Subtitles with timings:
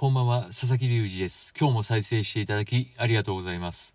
[0.00, 1.52] こんばんは、佐々木隆二です。
[1.60, 3.94] 今日も再生していただきありがとうございます。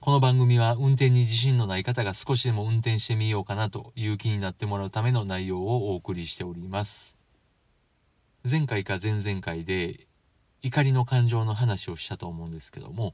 [0.00, 7.14] この番組は運転に自信のない方が少しでも運転してみようかなという気になってもらうための内容をお送りしております。
[8.50, 10.06] 前回か前々回で
[10.62, 13.12] 怒りの感情の話をしたと思うんですけども、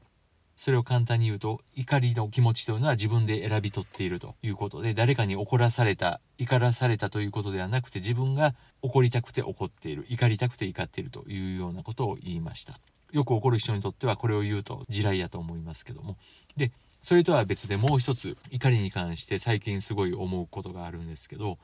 [0.61, 8.53] それを簡単に言うと怒りの気持ちというのは自分で選び取っているということで誰かに怒らされた怒らされたということではなくて自分が
[8.83, 10.05] 怒りたくて怒っている。
[10.07, 12.79] 怒りたくて怒っているというようなことを言いました。
[13.11, 16.15] よく怒る人にとってはこれを言うと地雷やと思いますけども。
[16.55, 21.57] でそれとは別でもう一つ怒りに関して最近すごい思うことがあるんですけど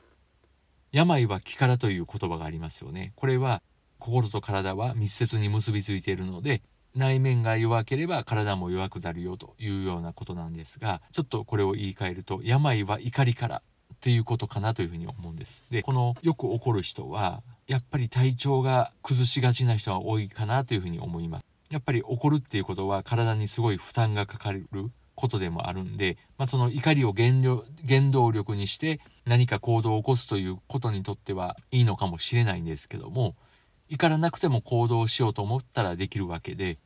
[0.90, 3.12] 病は気からという言葉がありますよね。
[3.14, 3.62] これは
[4.00, 6.62] 心と体は密接に結びついているので
[6.98, 13.62] 内面が弱ければ体も弱くなるよというようなことなんですがちょっとこれを言い換えると病は怒りから
[13.94, 15.64] っていうことかなというふうに思うんです。
[15.70, 21.44] でこのよく怒る人はやっぱり体調が崩しがちな人が多いかなというふうに思います。
[21.70, 24.66] やっぱり怒るっていうことは体にすごい負担がかかる
[25.14, 27.32] ことでもあるんで、まあ、その怒りを原
[27.86, 33.34] 原動力にして何か行動を起こすということにとってはいいのかもしれないんですけども
[33.90, 36.78] 怒らなくても行動しようと思ったらできるわけで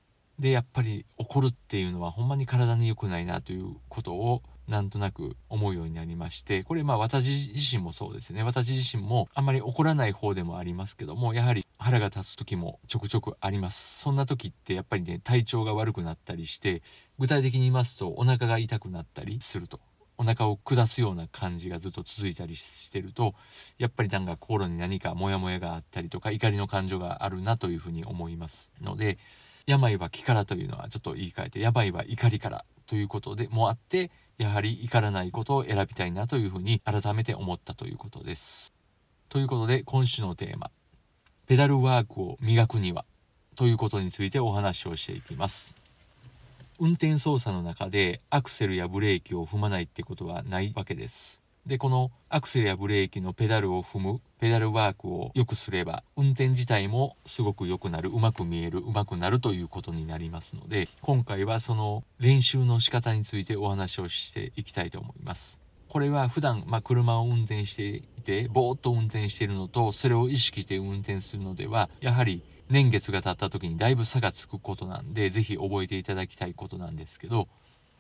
[0.42, 8.42] でやっぱり怒るっていうのはほんまに体に良くないなということをなんとなく思うようになりましてこれまあ私自身もそうですね。
[8.42, 14.00] 私自身もあんまり怒らない方でもありますけどもやはり腹が立つ時もちょくちょくあります。
[14.00, 16.82] そんな時ってやっぱりね体調が悪くなったりして
[17.20, 19.78] 具体的に言いますとお腹が痛くなったりすると。
[20.18, 23.34] お腹を下すような感じがずっと続いたりしてると
[23.78, 29.18] やっぱりなんか心に何かモヤモヤがあったりとか怒りの感情があるなというふうに思いますので
[29.66, 38.72] 病は気からというのはちょっと言い換えて病は怒りからということでもあってやはり怒らないことを選びたいなというふうに改めて思ったということです。
[39.28, 40.70] ということで今週のテーマ
[41.46, 43.04] 「ペダルワークを磨くには」
[43.56, 45.76] ということについてお話をしていきます。
[46.80, 51.41] 運転操作の中でアクセルやブレーキを踏まないってことはないわけです。
[51.66, 65.60] でこのアクセルやブレーキのペダルを踏むペダルワークを良くすれば運転自体もすごく良くなるうまく見えるうまくなるということになりますので今回はその練習の仕方についてお話をしていきたいと思います。
[65.88, 77.46] これは普段まあ車を運転していてぼーっと運転しているのとそれを意識して運転するのではやはり年月が経った時にだいぶ差がつくことなんで是非覚えていただきたいことなんですけど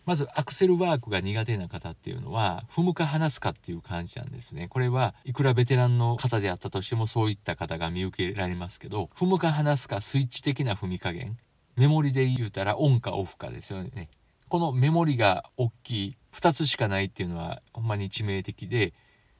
[0.04, 4.68] まずアクセルワークが苦手な方っていうのは踏むか離すかっていう感じなんですね。
[4.68, 11.38] これはいくらベテランの方であったとしてもそういった方が見受けられますけど踏むか離すかスイッチ的な踏み加減
[11.76, 14.08] メモリで言うたらオンかオフかですよね。
[14.48, 18.92] このメモリが大きい2つしかないっていうのはほんまに致命的で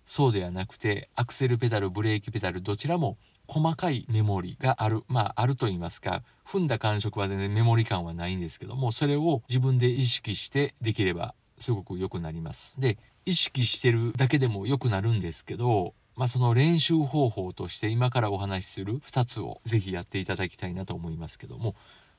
[0.06, 21.74] そうではなくてアクセルペダルブレーキペダルどちらも細かいメモリがあるまああると言いますか踏んだ感触は全然メモリ感はないんですけどもそれを自分で意識してできればすごく良くなりますで意識してるだけでも良くなるんですけどまあその練習方法として今からお話しする2つをぜひやっていただきたいなと思いますけども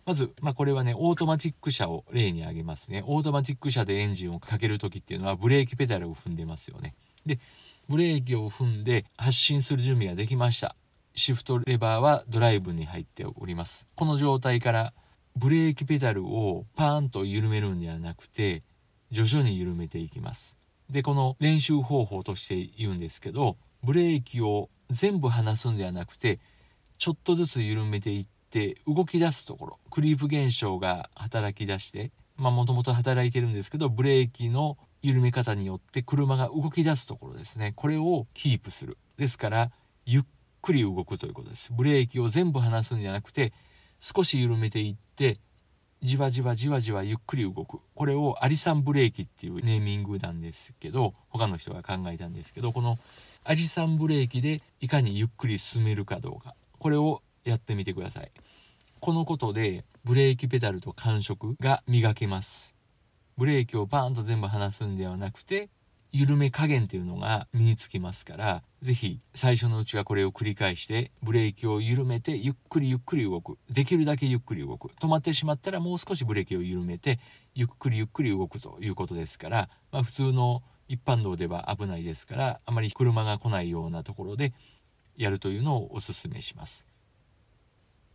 [0.05, 3.03] まず、まあ、これはね、オートマティック車を例に挙げますね。
[3.07, 6.93] オートマティック車でエンジンをかける時っていうのはブレーキペダルを踏んでますよね。
[7.25, 7.39] で、
[7.89, 10.75] ブレーキを踏んで発進する準備ができました。
[11.15, 13.87] シフトレバーはドライブに入っております。
[13.95, 14.93] この状態から
[15.35, 18.63] ブレーキペダルをパーンと緩めるんではなくて、
[19.11, 20.57] 徐々に緩めていきます。
[20.89, 26.39] で、この練習方法として言うんですけど、ブレーキを全部離すんではなくて、
[26.97, 37.73] ちょっとずつ緩めていって、動き出すところ、クリープ現象が働き出して、まあもともと働いてるんですけど、ブレーキの緩め方によって車が動き出すところですね。
[37.75, 38.97] これをキープする。
[39.17, 39.71] ですから、
[40.05, 40.23] ゆっ
[40.61, 41.73] くり動くということです。
[41.73, 43.51] ブレーキを全部離すんじゃなくて、
[43.99, 45.39] 少し緩めていって、
[46.01, 47.79] じわじわじわじわゆっくり動く。
[47.95, 52.97] これをアリサンブレーキっていうネーミングなんですけど、他の人が考えたんですけど、この
[53.43, 56.55] アリサンブレーキでいかにゆっくり進めるかどうか。
[56.79, 58.31] これをやってみてください。
[59.01, 62.72] このことでブレーキペダルと感触が磨けます。
[63.37, 65.69] ブレーキをバーンと全部離すんではなくて、
[66.15, 77.19] 緩め加減っていうのが身につきますから是非最初のうちはこれを繰り返してブレーキを緩めてゆっくりゆっくり動くできるだけゆっくり動く止まってしまったらもう少しブレーキを緩めて
[77.55, 84.53] ゆっくりゆっくり動くということですから、まあ、普通の一般道では危ないですからあまり車が来ないようなところで
[85.17, 86.85] やるというのをおすすめします。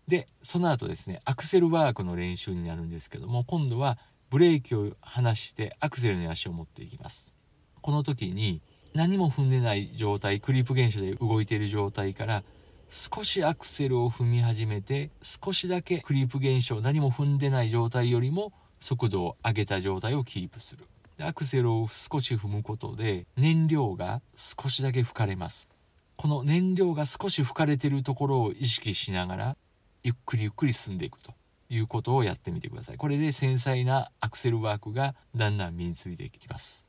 [0.07, 3.99] でその後ですねアクセルワークの練習になるんですけども今度は
[4.31, 7.35] ブレーキを離してアクセルに足を持っていきます。
[7.81, 8.61] この時に
[8.95, 12.45] 何も踏んでない状態クリップ現象で動いている状態から
[12.91, 20.85] 少しアクセルを踏み始めて少しだけクリープ現象何も踏んでない状態よりも速度を上げた状態をキープする。
[21.21, 25.69] アクセルを少し踏むことで燃料が少しだけ吹かれます。
[26.17, 29.57] この燃料が少し吹かれてるところを意識しながら
[30.03, 31.33] ゆっくりゆっくり進んでいくと。
[31.69, 32.97] いうことをやってみてください。
[32.97, 36.87] これで繊細なアクセルワークがだんだん身についていきます。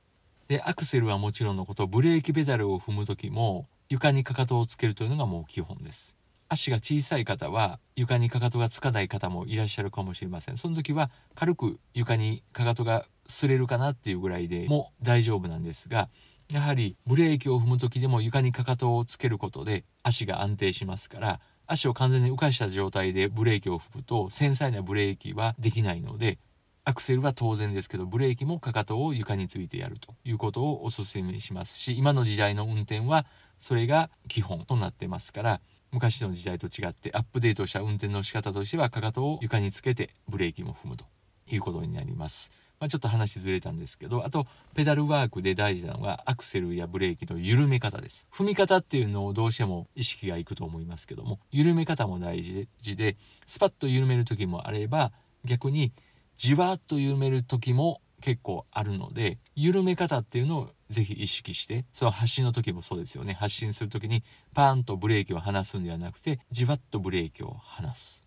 [0.48, 6.16] でアクセルはもちろんのことブレーキペダルを踏む時も床にかかとをつけるというのがもう基本です。
[6.52, 10.58] 足が小さい方は床にかかとがつかない方もいらっしゃるかもしれません。
[10.58, 16.10] その時は軽く床にかかとが擦れるかなっていうぐらいでも大丈夫なんですが
[16.52, 26.39] やはりブレーキを踏む時でも床にかかとをつけることで足が安定しますから足を完全に浮かした状態でブレーキを踏むと繊細なブレーキはできないので
[26.83, 33.27] アクセルは当然ですけどブレーキもかかとを床についてやるということをお勧めしますし今の時代の運転は
[33.60, 35.62] それが基本となってますから
[35.92, 41.06] 昔の時代と違ってアップデートした運転の仕方としてはかかとを床につけてブレーキも踏むと
[41.48, 42.51] いうことになります。
[42.80, 48.28] まあ、ちょっと話ずれたんですけどあとペダルワークで大事なのがアクセルやブレーキの緩め方です。
[48.34, 53.18] 踏み方っていうのをどうしても意識がいくと思いますけども緩め方も大事で
[53.48, 55.12] スパッと緩める時もあれば
[55.46, 55.92] 逆に
[56.38, 63.34] じわっと緩める時も結構あるので緩め方っていうのをぜひ意識してその発進の時もそうですよね。
[63.34, 64.24] 発進する時に
[64.54, 68.24] パーンとブレーキを離すんではなくてじわっとブレーキを離す。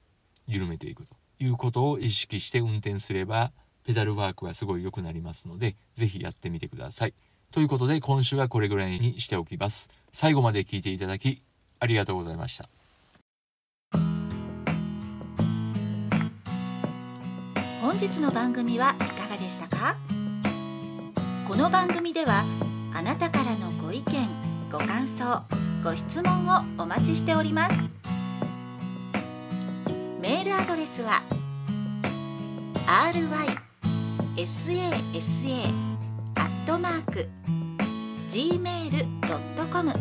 [0.47, 3.53] 緩めていくということを意識して運転すれば
[3.84, 7.14] ペダルワークがすごい良くなりますので、ぜひやってみてください。
[7.50, 9.88] ということで今週はこれぐらいにしておきます。
[10.12, 11.43] 最後まで聞いていただき
[11.81, 12.69] ありがとうございました。
[17.82, 19.96] 本日の番組はいかがでしたか？
[21.46, 22.43] この番組では
[22.94, 24.05] あなたからのご意見
[24.70, 25.43] ご感想
[25.84, 27.75] ご質問をお待ちしております
[30.23, 31.20] メールアドレスは
[32.87, 33.72] ry
[34.37, 34.73] sasa
[36.37, 37.29] アットマーク
[38.31, 39.93] gmail.com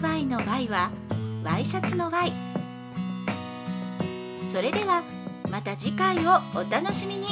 [0.00, 0.90] ry の y は
[1.44, 2.32] ワイシャツの y
[4.52, 5.02] それでは
[5.50, 7.26] また次回をお楽しみに